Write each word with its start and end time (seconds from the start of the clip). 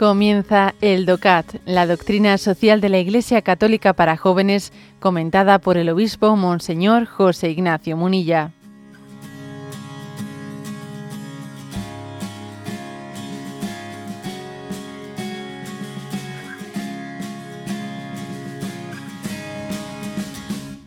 Comienza 0.00 0.74
el 0.80 1.04
DOCAT, 1.04 1.56
la 1.66 1.86
doctrina 1.86 2.38
social 2.38 2.80
de 2.80 2.88
la 2.88 2.98
Iglesia 3.00 3.42
Católica 3.42 3.92
para 3.92 4.16
jóvenes, 4.16 4.72
comentada 4.98 5.58
por 5.58 5.76
el 5.76 5.90
obispo 5.90 6.36
Monseñor 6.36 7.04
José 7.04 7.50
Ignacio 7.50 7.98
Munilla. 7.98 8.50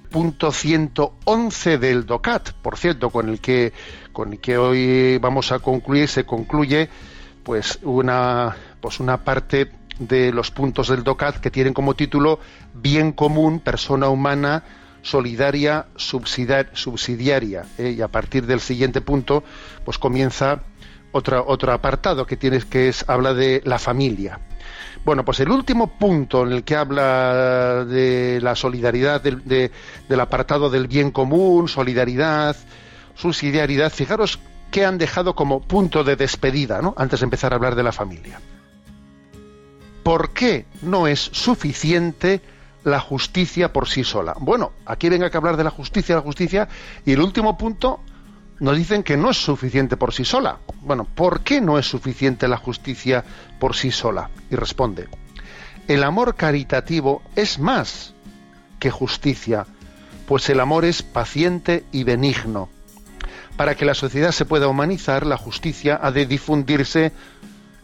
punto 0.09 0.51
111 0.51 1.77
del 1.77 2.07
DOCAT, 2.07 2.53
por 2.63 2.79
cierto, 2.79 3.11
con 3.11 3.29
el 3.29 3.39
que 3.39 3.73
con 4.11 4.33
el 4.33 4.39
que 4.39 4.57
hoy 4.57 5.19
vamos 5.19 5.51
a 5.51 5.59
concluir, 5.59 6.07
se 6.07 6.23
concluye 6.23 6.89
pues 7.43 7.77
una 7.83 8.55
pues 8.83 8.99
una 8.99 9.23
parte 9.23 9.71
de 9.97 10.33
los 10.33 10.51
puntos 10.51 10.89
del 10.89 11.05
DOCAT 11.05 11.37
que 11.37 11.49
tienen 11.49 11.73
como 11.73 11.93
título 11.93 12.39
Bien 12.73 13.13
común, 13.13 13.61
persona 13.61 14.09
humana, 14.09 14.65
solidaria, 15.01 15.85
subsidiaria. 15.95 17.63
¿eh? 17.77 17.95
Y 17.97 18.01
a 18.01 18.09
partir 18.09 18.45
del 18.45 18.59
siguiente 18.59 18.99
punto, 18.99 19.45
pues 19.85 19.97
comienza 19.97 20.63
otra, 21.13 21.43
otro 21.43 21.71
apartado 21.71 22.25
que 22.25 22.35
tienes 22.35 22.65
que 22.65 22.89
es 22.89 23.05
habla 23.07 23.33
de 23.33 23.61
la 23.63 23.79
familia. 23.79 24.41
Bueno, 25.05 25.23
pues 25.23 25.39
el 25.39 25.49
último 25.49 25.97
punto 25.97 26.45
en 26.45 26.51
el 26.51 26.65
que 26.65 26.75
habla 26.75 27.85
de 27.85 28.41
la 28.41 28.53
solidaridad, 28.53 29.21
del 29.21 30.19
apartado 30.19 30.69
del 30.69 30.87
bien 30.87 31.11
común, 31.11 31.69
solidaridad, 31.69 32.57
subsidiariedad, 33.15 33.93
fijaros 33.93 34.39
que 34.71 34.85
han 34.85 34.97
dejado 34.97 35.35
como 35.35 35.61
punto 35.61 36.03
de 36.03 36.17
despedida, 36.17 36.81
¿no? 36.81 36.93
Antes 36.97 37.21
de 37.21 37.23
empezar 37.23 37.53
a 37.53 37.55
hablar 37.55 37.75
de 37.75 37.83
la 37.83 37.93
familia. 37.93 38.41
¿Por 40.03 40.31
qué 40.31 40.65
no 40.81 41.07
es 41.07 41.19
suficiente 41.19 42.41
la 42.83 42.99
justicia 42.99 43.71
por 43.71 43.87
sí 43.87 44.03
sola? 44.03 44.35
Bueno, 44.37 44.73
aquí 44.85 45.07
venga 45.07 45.29
que 45.29 45.37
hablar 45.37 45.55
de 45.55 45.63
la 45.63 45.69
justicia, 45.69 46.15
la 46.15 46.21
justicia, 46.21 46.67
y 47.05 47.13
el 47.13 47.21
último 47.21 47.57
punto 47.57 48.01
nos 48.59 48.77
dicen 48.77 49.03
que 49.03 49.17
no 49.17 49.31
es 49.31 49.37
suficiente 49.37 49.97
por 49.97 50.13
sí 50.13 50.25
sola. 50.25 50.59
Bueno, 50.81 51.05
¿por 51.05 51.41
qué 51.41 51.61
no 51.61 51.79
es 51.79 51.85
suficiente 51.85 52.47
la 52.47 52.57
justicia 52.57 53.23
por 53.59 53.75
sí 53.75 53.91
sola? 53.91 54.29
Y 54.51 54.55
responde, 54.55 55.07
el 55.87 56.03
amor 56.03 56.35
caritativo 56.35 57.21
es 57.35 57.59
más 57.59 58.13
que 58.79 58.91
justicia, 58.91 59.65
pues 60.27 60.49
el 60.49 60.59
amor 60.59 60.85
es 60.85 61.01
paciente 61.01 61.85
y 61.91 62.03
benigno. 62.03 62.69
Para 63.55 63.75
que 63.75 63.85
la 63.85 63.93
sociedad 63.93 64.31
se 64.31 64.45
pueda 64.45 64.67
humanizar, 64.67 65.25
la 65.25 65.37
justicia 65.37 65.99
ha 66.01 66.11
de 66.11 66.25
difundirse, 66.25 67.11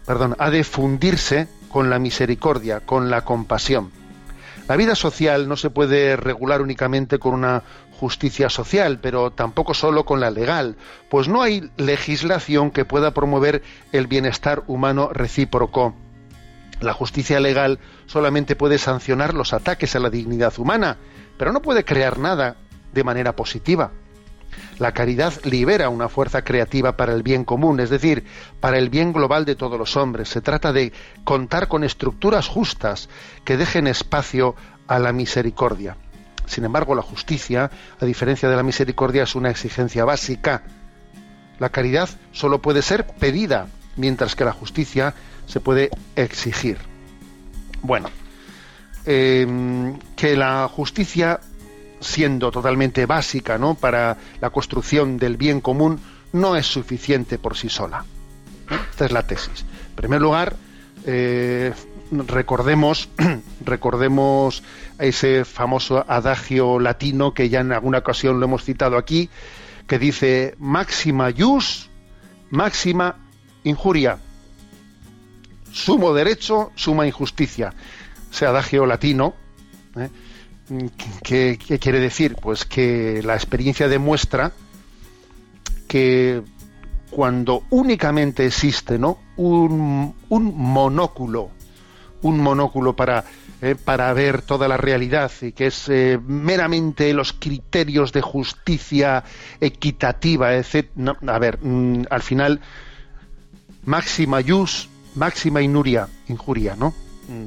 perdón, 0.05 0.35
ha 0.39 0.49
de 0.49 0.63
fundirse 0.63 1.47
con 1.69 1.89
la 1.89 1.99
misericordia, 1.99 2.81
con 2.81 3.09
la 3.09 3.21
compasión. 3.21 3.91
La 4.67 4.75
vida 4.75 4.93
social 4.93 5.47
no 5.47 5.55
se 5.55 5.69
puede 5.69 6.15
regular 6.15 6.61
únicamente 6.61 7.17
con 7.17 7.33
una 7.33 7.63
justicia 7.99 8.49
social, 8.49 8.99
pero 9.01 9.31
tampoco 9.31 9.73
solo 9.73 10.05
con 10.05 10.19
la 10.19 10.31
legal, 10.31 10.77
pues 11.09 11.27
no 11.27 11.41
hay 11.41 11.69
legislación 11.77 12.71
que 12.71 12.85
pueda 12.85 13.11
promover 13.11 13.63
el 13.91 14.07
bienestar 14.07 14.63
humano 14.67 15.09
recíproco. 15.11 15.95
La 16.81 16.93
justicia 16.93 17.39
legal 17.39 17.79
solamente 18.05 18.55
puede 18.55 18.77
sancionar 18.77 19.33
los 19.33 19.53
ataques 19.53 19.95
a 19.95 19.99
la 19.99 20.09
dignidad 20.09 20.57
humana, 20.57 20.97
pero 21.37 21.51
no 21.51 21.61
puede 21.61 21.83
crear 21.83 22.19
nada 22.19 22.55
de 22.93 23.03
manera 23.03 23.35
positiva. 23.35 23.91
La 24.77 24.93
caridad 24.93 25.33
libera 25.43 25.89
una 25.89 26.09
fuerza 26.09 26.43
creativa 26.43 26.97
para 26.97 27.13
el 27.13 27.23
bien 27.23 27.43
común, 27.43 27.79
es 27.79 27.89
decir, 27.89 28.25
para 28.59 28.77
el 28.77 28.89
bien 28.89 29.13
global 29.13 29.45
de 29.45 29.55
todos 29.55 29.77
los 29.77 29.97
hombres. 29.97 30.29
Se 30.29 30.41
trata 30.41 30.71
de 30.73 30.93
contar 31.23 31.67
con 31.67 31.83
estructuras 31.83 32.47
justas 32.47 33.09
que 33.43 33.57
dejen 33.57 33.87
espacio 33.87 34.55
a 34.87 34.99
la 34.99 35.13
misericordia. 35.13 35.97
Sin 36.45 36.65
embargo, 36.65 36.95
la 36.95 37.03
justicia, 37.03 37.69
a 37.99 38.05
diferencia 38.05 38.49
de 38.49 38.55
la 38.55 38.63
misericordia, 38.63 39.23
es 39.23 39.35
una 39.35 39.51
exigencia 39.51 40.03
básica. 40.03 40.63
La 41.59 41.69
caridad 41.69 42.09
solo 42.31 42.59
puede 42.59 42.81
ser 42.81 43.05
pedida, 43.05 43.67
mientras 43.97 44.35
que 44.35 44.45
la 44.45 44.51
justicia 44.51 45.13
se 45.45 45.59
puede 45.59 45.89
exigir. 46.15 46.77
Bueno, 47.81 48.09
em, 49.05 49.99
que 50.15 50.35
la 50.35 50.67
justicia, 50.67 51.39
siendo 51.99 52.51
totalmente 52.51 53.05
básica 53.05 53.57
¿no? 53.57 53.75
para 53.75 54.17
la 54.41 54.49
construcción 54.49 55.17
del 55.17 55.37
bien 55.37 55.61
común, 55.61 55.99
no 56.33 56.55
es 56.55 56.65
suficiente 56.65 57.37
por 57.37 57.57
sí 57.57 57.69
sola. 57.69 58.05
Esta 58.91 59.05
es 59.05 59.11
la 59.11 59.25
tesis. 59.25 59.65
En 59.89 59.95
primer 59.95 60.21
lugar, 60.21 60.55
eh, 61.05 61.73
recordemos, 62.11 63.09
recordemos 63.65 64.63
ese 64.97 65.45
famoso 65.45 66.05
adagio 66.07 66.79
latino 66.79 67.33
que 67.33 67.49
ya 67.49 67.61
en 67.61 67.71
alguna 67.71 67.99
ocasión 67.99 68.39
lo 68.39 68.45
hemos 68.45 68.63
citado 68.63 68.97
aquí, 68.97 69.29
que 69.87 69.97
dice 69.97 70.55
máxima 70.59 71.31
jus, 71.35 71.89
máxima 72.51 73.17
injuria, 73.63 74.19
sumo 75.71 76.13
derecho, 76.13 76.71
suma 76.75 77.07
injusticia. 77.07 77.73
Ese 78.31 78.45
adagio 78.45 78.85
latino, 78.85 79.33
¿eh? 79.95 80.09
¿Qué, 81.23 81.57
quiere 81.57 81.99
decir? 81.99 82.35
Pues 82.35 82.65
que 82.65 83.21
la 83.23 83.35
experiencia 83.35 83.87
demuestra 83.87 84.53
que 85.87 86.41
cuando 87.09 87.63
únicamente 87.71 88.45
existe 88.45 88.99
¿no? 88.99 89.17
un, 89.37 90.13
un 90.29 90.53
monóculo 90.55 91.51
un 92.21 92.39
monóculo 92.39 92.95
para, 92.95 93.23
eh, 93.61 93.75
para 93.75 94.11
ver 94.13 94.41
toda 94.41 94.67
la 94.67 94.77
realidad 94.77 95.31
y 95.41 95.51
que 95.51 95.67
es 95.67 95.87
eh, 95.89 96.19
meramente 96.25 97.13
los 97.13 97.33
criterios 97.33 98.11
de 98.11 98.21
justicia 98.21 99.23
equitativa, 99.59 100.55
etc. 100.55 100.89
a 101.27 101.39
ver, 101.39 101.59
mm, 101.61 102.03
al 102.09 102.21
final, 102.21 102.61
máxima 103.85 104.41
jus, 104.45 104.89
máxima 105.15 105.61
inuria, 105.61 106.07
injuria, 106.27 106.75
¿no? 106.75 106.93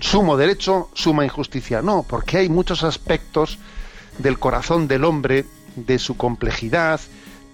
Sumo 0.00 0.36
derecho, 0.36 0.90
suma 0.94 1.24
injusticia. 1.24 1.82
No, 1.82 2.04
porque 2.04 2.38
hay 2.38 2.48
muchos 2.48 2.84
aspectos 2.84 3.58
del 4.18 4.38
corazón 4.38 4.88
del 4.88 5.04
hombre, 5.04 5.44
de 5.76 5.98
su 5.98 6.16
complejidad, 6.16 7.00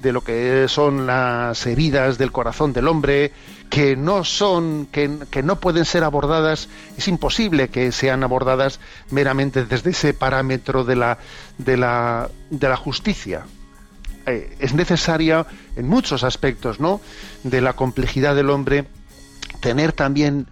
de 0.00 0.12
lo 0.12 0.22
que 0.22 0.66
son 0.68 1.06
las 1.06 1.66
heridas 1.66 2.18
del 2.18 2.30
corazón 2.30 2.72
del 2.72 2.88
hombre, 2.88 3.32
que 3.70 3.96
no 3.96 4.24
son, 4.24 4.86
que, 4.86 5.08
no 5.42 5.60
pueden 5.60 5.84
ser 5.84 6.04
abordadas, 6.04 6.68
es 6.96 7.08
imposible 7.08 7.68
que 7.68 7.92
sean 7.92 8.22
abordadas 8.22 8.80
meramente 9.10 9.64
desde 9.64 9.90
ese 9.90 10.14
parámetro 10.14 10.84
de 10.84 10.96
la, 10.96 11.18
de 11.58 11.76
la, 11.76 12.30
de 12.50 12.68
la 12.68 12.76
justicia. 12.76 13.44
Eh, 14.26 14.56
es 14.58 14.74
necesaria 14.74 15.46
en 15.76 15.88
muchos 15.88 16.22
aspectos, 16.22 16.80
¿no? 16.80 17.00
De 17.42 17.60
la 17.60 17.74
complejidad 17.74 18.34
del 18.34 18.50
hombre, 18.50 18.86
tener 19.60 19.92
también 19.92 20.46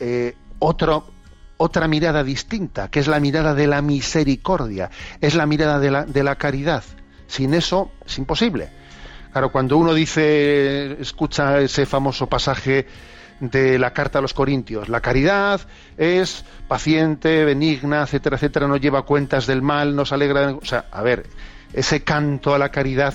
eh, 0.00 0.34
otro, 0.58 1.06
otra 1.58 1.86
mirada 1.88 2.24
distinta, 2.24 2.88
que 2.88 3.00
es 3.00 3.08
la 3.08 3.20
mirada 3.20 3.54
de 3.54 3.66
la 3.66 3.82
misericordia, 3.82 4.90
es 5.20 5.34
la 5.34 5.44
mirada 5.44 5.78
de 5.78 5.90
la, 5.90 6.04
de 6.04 6.22
la 6.22 6.36
caridad. 6.36 6.82
Sin 7.26 7.52
eso 7.52 7.90
es 8.06 8.16
imposible. 8.16 8.70
Claro, 9.32 9.52
cuando 9.52 9.76
uno 9.76 9.92
dice, 9.92 11.00
escucha 11.00 11.60
ese 11.60 11.84
famoso 11.84 12.26
pasaje 12.26 12.86
de 13.40 13.78
la 13.78 13.92
carta 13.92 14.18
a 14.18 14.22
los 14.22 14.34
Corintios, 14.34 14.88
la 14.88 15.00
caridad 15.00 15.60
es 15.96 16.44
paciente, 16.66 17.44
benigna, 17.44 18.02
etcétera, 18.02 18.36
etcétera, 18.36 18.66
no 18.66 18.76
lleva 18.76 19.02
cuentas 19.02 19.46
del 19.46 19.62
mal, 19.62 19.94
nos 19.94 20.12
alegra, 20.12 20.54
o 20.54 20.64
sea, 20.64 20.86
a 20.90 21.02
ver, 21.02 21.26
ese 21.72 22.02
canto 22.02 22.54
a 22.54 22.58
la 22.58 22.70
caridad 22.70 23.14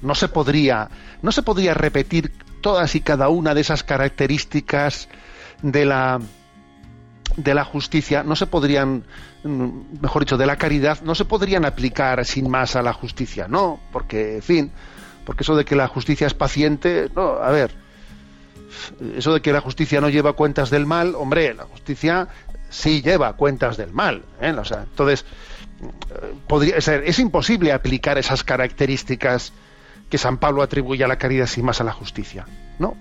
no 0.00 0.14
se 0.14 0.28
podría, 0.28 0.88
no 1.20 1.30
se 1.30 1.42
podría 1.42 1.74
repetir 1.74 2.32
todas 2.60 2.94
y 2.94 3.00
cada 3.00 3.28
una 3.28 3.54
de 3.54 3.60
esas 3.60 3.84
características 3.84 5.08
de 5.62 5.84
la 5.84 6.20
de 7.36 7.54
la 7.54 7.64
justicia 7.64 8.22
no 8.22 8.36
se 8.36 8.46
podrían, 8.46 9.04
mejor 9.44 10.22
dicho, 10.22 10.36
de 10.36 10.46
la 10.46 10.56
caridad 10.56 11.00
no 11.02 11.14
se 11.14 11.24
podrían 11.24 11.64
aplicar 11.64 12.24
sin 12.24 12.50
más 12.50 12.76
a 12.76 12.82
la 12.82 12.92
justicia, 12.92 13.48
no, 13.48 13.80
porque, 13.92 14.36
en 14.36 14.42
fin, 14.42 14.72
porque 15.24 15.42
eso 15.42 15.56
de 15.56 15.64
que 15.64 15.76
la 15.76 15.88
justicia 15.88 16.26
es 16.26 16.34
paciente, 16.34 17.10
no, 17.14 17.38
a 17.38 17.50
ver, 17.50 17.72
eso 19.16 19.34
de 19.34 19.40
que 19.40 19.52
la 19.52 19.60
justicia 19.60 20.00
no 20.00 20.08
lleva 20.08 20.34
cuentas 20.34 20.70
del 20.70 20.86
mal, 20.86 21.14
hombre, 21.14 21.54
la 21.54 21.64
justicia 21.64 22.28
sí 22.72 23.02
lleva 23.02 23.34
cuentas 23.34 23.76
del 23.76 23.92
mal. 23.92 24.24
¿eh? 24.40 24.54
Entonces, 24.54 25.24
podría 26.46 26.80
ser, 26.80 27.04
es 27.06 27.18
imposible 27.18 27.72
aplicar 27.72 28.18
esas 28.18 28.42
características 28.42 29.52
que 30.08 30.18
San 30.18 30.38
Pablo 30.38 30.62
atribuye 30.62 31.04
a 31.04 31.08
la 31.08 31.18
caridad 31.18 31.46
sin 31.46 31.64
más 31.64 31.80
a 31.80 31.84
la 31.84 31.92
justicia. 31.92 32.46
¿no? 32.78 32.96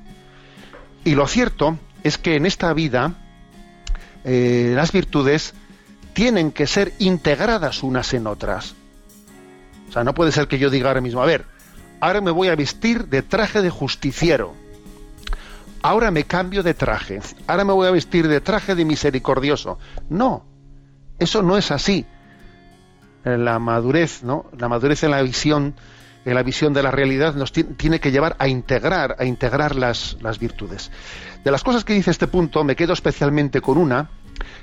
Y 1.03 1.15
lo 1.15 1.27
cierto 1.27 1.77
es 2.03 2.17
que 2.17 2.35
en 2.35 2.45
esta 2.45 2.73
vida 2.73 3.15
eh, 4.23 4.73
las 4.75 4.91
virtudes 4.91 5.53
tienen 6.13 6.51
que 6.51 6.67
ser 6.67 6.93
integradas 6.99 7.83
unas 7.83 8.13
en 8.13 8.27
otras. 8.27 8.75
O 9.89 9.91
sea, 9.91 10.03
no 10.03 10.13
puede 10.13 10.31
ser 10.31 10.47
que 10.47 10.59
yo 10.59 10.69
diga 10.69 10.89
ahora 10.89 11.01
mismo, 11.01 11.21
a 11.21 11.25
ver, 11.25 11.45
ahora 11.99 12.21
me 12.21 12.31
voy 12.31 12.47
a 12.47 12.55
vestir 12.55 13.07
de 13.07 13.21
traje 13.21 13.61
de 13.61 13.69
justiciero. 13.69 14.53
ahora 15.83 16.11
me 16.11 16.25
cambio 16.25 16.61
de 16.61 16.73
traje, 16.75 17.19
ahora 17.47 17.65
me 17.65 17.73
voy 17.73 17.87
a 17.87 17.91
vestir 17.91 18.27
de 18.27 18.39
traje 18.39 18.75
de 18.75 18.85
misericordioso. 18.85 19.79
No, 20.09 20.45
eso 21.19 21.41
no 21.41 21.57
es 21.57 21.71
así. 21.71 22.05
La 23.23 23.59
madurez, 23.59 24.23
¿no? 24.23 24.45
La 24.57 24.67
madurez 24.67 25.03
en 25.03 25.11
la 25.11 25.21
visión, 25.21 25.75
la 26.25 26.43
visión 26.43 26.73
de 26.73 26.83
la 26.83 26.91
realidad 26.91 27.33
nos 27.35 27.51
tiene 27.51 27.99
que 27.99 28.11
llevar 28.11 28.35
a 28.39 28.47
integrar, 28.47 29.15
a 29.19 29.25
integrar 29.25 29.75
las, 29.75 30.17
las 30.21 30.39
virtudes. 30.39 30.91
De 31.43 31.51
las 31.51 31.63
cosas 31.63 31.83
que 31.83 31.93
dice 31.93 32.11
este 32.11 32.27
punto, 32.27 32.63
me 32.63 32.75
quedo 32.75 32.93
especialmente 32.93 33.61
con 33.61 33.77
una 33.77 34.09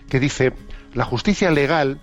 que 0.08 0.20
dice, 0.20 0.52
la 0.94 1.04
justicia 1.04 1.50
legal 1.50 2.00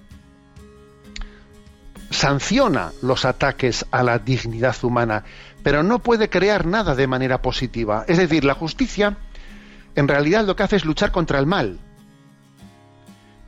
sanciona 2.10 2.92
los 3.02 3.25
ataques 3.25 3.86
a 3.92 4.04
la 4.04 4.19
dignidad 4.19 4.75
humana, 4.84 5.24
pero 5.63 5.84
no 5.84 6.00
puede 6.00 6.30
crear 6.30 6.66
nada 6.66 6.96
de 6.96 7.07
manera 7.07 7.42
positiva. 7.42 8.06
Es 8.07 8.18
decir, 8.18 8.44
la 8.44 8.54
justicia 8.54 9.18
en 9.96 10.07
realidad 10.07 10.46
lo 10.46 10.56
que 10.56 10.63
hace 10.63 10.75
es 10.75 10.86
luchar 10.86 11.12
contra 11.12 11.40
el 11.40 11.46
mal, 11.46 11.80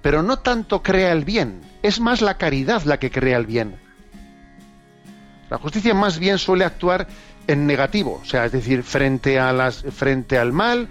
pero 0.02 0.24
no 0.24 0.40
tanto 0.40 0.82
crea 0.82 1.12
el 1.12 1.26
bien, 1.26 1.62
es 1.84 2.00
más 2.00 2.22
la 2.22 2.38
caridad 2.38 2.84
la 2.84 2.98
que 2.98 3.12
crea 3.12 3.38
el 3.38 3.46
bien. 3.46 3.87
La 5.50 5.58
justicia 5.58 5.94
más 5.94 6.20
bien 6.20 6.38
suele 6.38 6.66
actuar 6.66 7.08
en 7.48 7.66
negativo, 7.66 8.20
o 8.22 8.26
sea, 8.26 8.46
es 8.46 8.52
decir, 8.52 8.84
frente, 8.84 9.40
a 9.40 9.54
las, 9.54 9.84
frente 9.92 10.38
al 10.38 10.52
mal, 10.52 10.90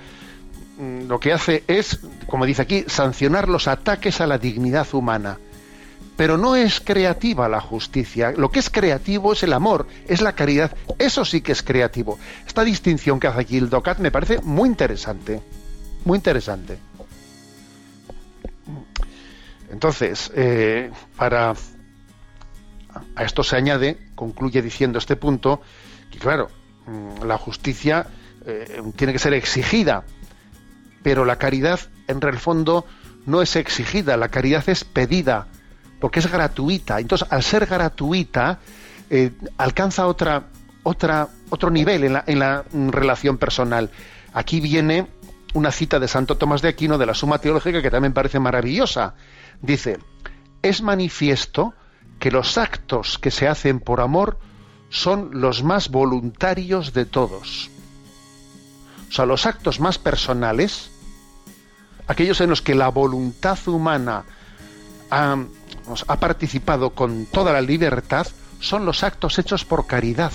mm, 0.79 1.06
lo 1.06 1.20
que 1.20 1.32
hace 1.32 1.64
es, 1.67 2.00
como 2.26 2.47
dice 2.47 2.62
aquí, 2.62 2.85
sancionar 2.87 3.49
los 3.49 3.69
ataques 3.69 4.20
a 4.20 4.26
la 4.26 4.38
dignidad 4.38 4.87
humana. 4.94 5.38
Pero 6.17 6.38
no 6.38 6.56
es 6.56 6.81
creativa 6.81 7.47
la 7.47 7.61
justicia. 7.61 8.32
Lo 8.32 8.50
que 8.50 8.58
es 8.58 8.70
creativo 8.70 9.35
es 9.35 9.43
el 9.43 9.53
amor, 9.53 9.87
es 10.08 10.23
la 10.23 10.32
caridad. 10.32 10.75
Eso 10.99 11.26
sí 11.26 11.43
que 11.43 11.53
es 11.53 11.62
creativo. 11.62 12.19
Esta 12.47 12.64
distinción 12.64 13.20
que 13.20 13.26
hace 13.26 13.41
aquí 13.41 13.58
el 13.58 13.69
DOCAT 13.69 13.99
me 13.99 14.11
parece 14.11 14.41
muy 14.41 14.70
interesante. 14.70 15.43
Muy 16.06 16.17
interesante. 16.17 16.79
Entonces, 19.70 20.32
eh, 20.35 20.91
para 21.17 21.55
a 23.14 23.25
esto 23.25 23.43
se 23.43 23.56
añade, 23.56 23.98
concluye 24.14 24.62
diciendo 24.62 24.98
este 24.98 25.16
punto, 25.16 25.60
que 26.10 26.19
claro, 26.19 26.48
mm, 26.87 27.25
la 27.25 27.38
justicia 27.38 28.06
eh, 28.44 28.82
tiene 28.96 29.12
que 29.12 29.19
ser 29.19 29.34
exigida, 29.34 30.04
pero 31.02 31.25
la 31.25 31.37
caridad 31.37 31.81
en 32.08 32.22
el 32.22 32.38
fondo 32.38 32.84
no 33.26 33.43
es 33.43 33.56
exigida, 33.56 34.16
la 34.16 34.28
caridad 34.28 34.69
es 34.69 34.84
pedida, 34.84 35.48
porque 36.00 36.20
es 36.20 36.31
gratuita. 36.31 37.00
Entonces, 37.00 37.26
al 37.31 37.43
ser 37.43 37.66
gratuita, 37.66 38.60
eh, 39.10 39.32
alcanza 39.56 40.06
otra, 40.06 40.46
otra, 40.82 41.28
otro 41.50 41.70
nivel 41.70 42.04
en 42.04 42.12
la, 42.12 42.25
en 42.26 42.38
la 42.38 42.64
relación 42.72 43.38
personal. 43.38 43.90
Aquí 44.32 44.60
viene 44.60 45.08
una 45.54 45.72
cita 45.72 45.98
de 45.98 46.08
Santo 46.08 46.37
Tomás 46.37 46.62
de 46.62 46.69
Aquino 46.69 46.98
de 46.98 47.06
la 47.06 47.14
Suma 47.14 47.38
Teológica 47.38 47.82
que 47.82 47.90
también 47.90 48.12
parece 48.12 48.38
maravillosa. 48.38 49.14
Dice, 49.60 49.98
es 50.62 50.82
manifiesto 50.82 51.75
que 52.26 52.32
los 52.32 52.58
actos 52.58 53.20
que 53.20 53.31
se 53.31 53.46
hacen 53.46 53.78
por 53.78 54.00
amor 54.00 54.37
son 54.90 55.40
los 55.40 55.62
más 55.62 55.90
voluntarios 55.90 56.93
de 56.93 57.05
todos. 57.05 57.70
O 59.08 59.12
sea, 59.12 59.26
los 59.26 59.46
actos 59.46 59.78
más 59.78 59.99
personales, 59.99 60.90
aquellos 62.08 62.40
en 62.40 62.50
los 62.50 62.62
que 62.62 62.75
la 62.75 62.88
voluntad 62.88 63.56
humana 63.69 64.25
ha, 65.08 65.37
ha 66.08 66.17
participado 66.17 66.90
con 66.90 67.26
toda 67.26 67.52
la 67.52 67.61
libertad, 67.61 68.26
son 68.58 68.87
los 68.87 69.05
actos 69.05 69.38
hechos 69.38 69.64
por 69.64 69.87
caridad. 69.87 70.32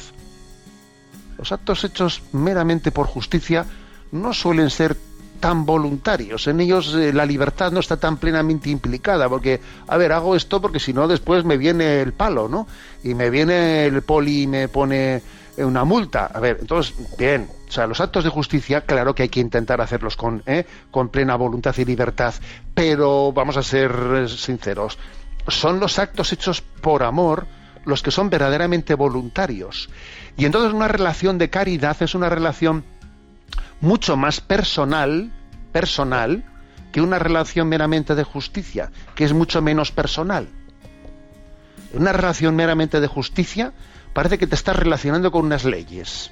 Los 1.38 1.52
actos 1.52 1.84
hechos 1.84 2.22
meramente 2.32 2.92
por 2.92 3.06
justicia 3.06 3.66
no 4.14 4.34
suelen 4.34 4.70
ser 4.70 4.96
tan 5.42 5.66
voluntarios. 5.66 6.48
En 6.48 6.62
ellos 6.62 6.96
eh, 6.96 7.12
la 7.12 7.26
libertad 7.26 7.72
no 7.74 7.82
está 7.82 7.98
tan 7.98 8.16
plenamente 8.16 8.70
implicada, 8.70 9.28
porque, 9.28 9.60
a 9.88 9.98
ver, 9.98 10.14
hago 10.14 10.38
esto 10.38 10.62
porque 10.62 10.80
si 10.80 10.94
no 10.94 11.10
después 11.10 11.44
me 11.44 11.58
viene 11.58 12.02
el 12.02 12.14
palo, 12.14 12.48
¿no? 12.48 12.68
Y 13.04 13.14
me 13.14 13.30
viene 13.30 13.86
el 13.86 14.02
poli 14.04 14.44
y 14.44 14.48
me 14.48 14.70
pone 14.70 15.22
una 15.58 15.84
multa. 15.84 16.28
A 16.34 16.40
ver, 16.40 16.60
entonces, 16.62 16.94
bien, 17.18 17.50
o 17.68 17.72
sea, 17.72 17.88
los 17.88 18.00
actos 18.00 18.24
de 18.24 18.30
justicia, 18.30 18.82
claro 18.82 19.14
que 19.14 19.24
hay 19.24 19.30
que 19.30 19.40
intentar 19.40 19.82
hacerlos 19.82 20.16
con, 20.16 20.44
¿eh? 20.46 20.66
con 20.92 21.10
plena 21.10 21.36
voluntad 21.36 21.76
y 21.78 21.86
libertad, 21.86 22.34
pero 22.74 23.34
vamos 23.34 23.58
a 23.58 23.64
ser 23.64 23.92
eh, 24.16 24.28
sinceros, 24.30 24.98
son 25.48 25.80
los 25.80 26.00
actos 26.00 26.32
hechos 26.32 26.62
por 26.62 27.04
amor 27.04 27.48
los 27.86 28.04
que 28.04 28.12
son 28.12 28.30
verdaderamente 28.30 28.94
voluntarios. 28.94 29.90
Y 30.38 30.46
entonces 30.46 30.74
una 30.74 30.88
relación 30.88 31.38
de 31.38 31.50
caridad 31.50 31.98
es 32.02 32.14
una 32.14 32.30
relación 32.30 32.84
mucho 33.82 34.16
más 34.16 34.40
personal, 34.40 35.32
personal, 35.72 36.46
que 36.92 37.02
una 37.02 37.20
relación 37.20 37.68
meramente 37.68 38.16
de 38.16 38.24
justicia, 38.24 38.92
que 39.16 39.24
es 39.24 39.34
mucho 39.34 39.62
menos 39.62 39.92
personal. 39.92 40.48
Una 41.94 42.14
relación 42.14 42.56
meramente 42.56 43.00
de 43.00 43.08
justicia 43.08 43.74
parece 44.14 44.38
que 44.38 44.48
te 44.48 44.56
estás 44.56 44.76
relacionando 44.76 45.32
con 45.32 45.46
unas 45.46 45.66
leyes. 45.66 46.32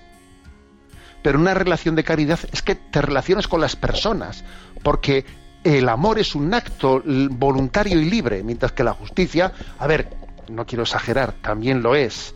Pero 1.21 1.39
una 1.39 1.53
relación 1.53 1.95
de 1.95 2.03
caridad 2.03 2.39
es 2.51 2.61
que 2.61 2.75
te 2.75 3.01
relacionas 3.01 3.47
con 3.47 3.59
las 3.59 3.75
personas, 3.75 4.43
porque 4.83 5.25
el 5.63 5.89
amor 5.89 6.19
es 6.19 6.35
un 6.35 6.53
acto 6.53 7.03
voluntario 7.05 7.99
y 7.99 8.09
libre, 8.09 8.43
mientras 8.43 8.71
que 8.71 8.83
la 8.83 8.93
justicia, 8.93 9.51
a 9.77 9.87
ver, 9.87 10.09
no 10.49 10.65
quiero 10.65 10.83
exagerar, 10.83 11.33
también 11.41 11.81
lo 11.81 11.95
es, 11.95 12.33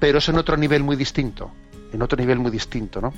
pero 0.00 0.18
es 0.18 0.28
en 0.28 0.38
otro 0.38 0.56
nivel 0.56 0.82
muy 0.82 0.96
distinto, 0.96 1.52
en 1.92 2.02
otro 2.02 2.18
nivel 2.18 2.38
muy 2.38 2.50
distinto, 2.50 3.00
¿no? 3.00 3.12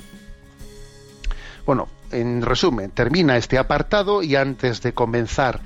Bueno, 1.65 1.87
en 2.11 2.41
resumen, 2.41 2.91
termina 2.91 3.37
este 3.37 3.57
apartado 3.57 4.23
y 4.23 4.35
antes 4.35 4.81
de 4.81 4.93
comenzar 4.93 5.61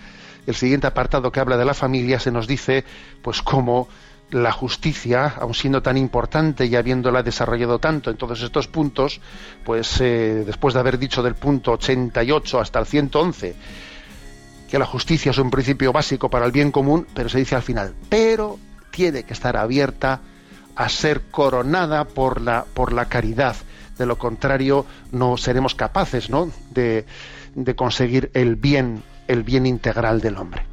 el 0.46 0.56
siguiente 0.56 0.88
apartado 0.88 1.32
que 1.32 1.40
habla 1.40 1.58
de 1.58 1.66
la 1.66 1.74
familia, 1.74 2.20
se 2.20 2.32
nos 2.32 2.48
dice, 2.48 2.84
pues 3.22 3.42
cómo 3.42 3.88
la 4.32 4.52
justicia, 4.52 5.36
aun 5.40 5.54
siendo 5.54 5.82
tan 5.82 5.98
importante 5.98 6.66
y 6.66 6.76
habiéndola 6.76 7.24
desarrollado 7.24 7.80
tanto 7.80 8.10
en 8.10 8.18
todos 8.18 8.42
estos 8.42 8.68
puntos, 8.68 9.22
pues 9.64 10.02
eh, 10.02 10.44
después 10.46 10.74
de 10.74 10.80
haber 10.80 10.98
dicho 10.98 11.22
del 11.22 11.36
punto 11.36 11.74
88 11.74 12.60
hasta 12.60 12.80
el 12.80 12.86
111, 12.86 13.56
que 14.70 14.80
la 14.80 14.86
justicia 14.86 15.32
es 15.32 15.38
un 15.38 15.52
principio 15.52 15.94
básico 15.94 16.30
para 16.30 16.46
el 16.46 16.52
bien 16.52 16.72
común, 16.72 17.08
pero 17.14 17.30
se 17.30 17.38
dice 17.38 17.56
al 17.56 17.62
final, 17.62 17.94
pero 18.10 18.58
tiene 18.92 19.24
que 19.24 19.34
estar 19.34 19.56
abierta 19.56 20.22
a 20.76 20.90
ser 20.90 21.22
coronada 21.30 22.06
por 22.06 22.42
la, 22.42 22.66
por 22.74 22.92
la 22.92 23.06
caridad. 23.06 23.56
De 23.98 24.06
lo 24.06 24.18
contrario, 24.18 24.86
no 25.12 25.38
seremos 25.38 25.76
capaces 25.76 26.30
¿no? 26.30 26.52
De, 26.72 27.06
de 27.56 27.76
conseguir 27.76 28.32
el 28.34 28.56
bien, 28.56 29.04
el 29.28 29.44
bien 29.44 29.66
integral 29.66 30.22
del 30.22 30.38
hombre. 30.38 30.73